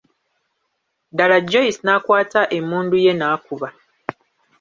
[1.11, 3.69] Ddaaki Joyce n'akwata emmundu ye n'akuba.